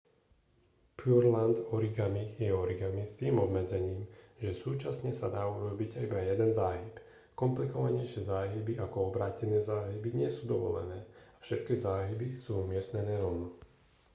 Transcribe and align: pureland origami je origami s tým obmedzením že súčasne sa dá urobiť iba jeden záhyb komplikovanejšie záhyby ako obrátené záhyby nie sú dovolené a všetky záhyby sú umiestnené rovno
pureland 0.99 1.57
origami 1.79 2.23
je 2.43 2.47
origami 2.61 3.01
s 3.03 3.13
tým 3.19 3.35
obmedzením 3.45 4.01
že 4.43 4.57
súčasne 4.63 5.11
sa 5.19 5.27
dá 5.35 5.43
urobiť 5.57 5.91
iba 6.09 6.19
jeden 6.29 6.51
záhyb 6.59 6.93
komplikovanejšie 7.41 8.21
záhyby 8.31 8.73
ako 8.85 8.97
obrátené 9.13 9.59
záhyby 9.69 10.09
nie 10.19 10.29
sú 10.35 10.41
dovolené 10.53 10.99
a 11.05 11.37
všetky 11.45 11.73
záhyby 11.85 12.27
sú 12.43 12.51
umiestnené 12.65 13.13
rovno 13.23 13.47